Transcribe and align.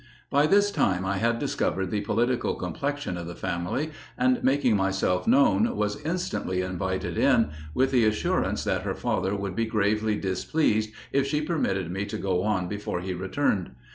By 0.31 0.47
this 0.47 0.71
time 0.71 1.05
I 1.05 1.17
had 1.17 1.37
discovered 1.37 1.91
the 1.91 2.01
political 2.01 2.55
complexion 2.55 3.17
of 3.17 3.27
the 3.27 3.35
family, 3.35 3.91
and, 4.17 4.43
making 4.43 4.75
myself 4.75 5.27
known, 5.27 5.75
was 5.77 6.01
instantly 6.01 6.61
invited 6.61 7.19
in, 7.19 7.51
with 7.75 7.91
the 7.91 8.05
assurance 8.05 8.63
that 8.63 8.81
her 8.81 8.95
father 8.95 9.35
would 9.35 9.55
be 9.55 9.65
gravely 9.67 10.17
displeased 10.17 10.89
if 11.11 11.27
she 11.27 11.39
permitted 11.39 11.91
me 11.91 12.05
to 12.05 12.17
go 12.17 12.41
on 12.41 12.67
before 12.67 13.01
he 13.01 13.13
returned. 13.13 13.75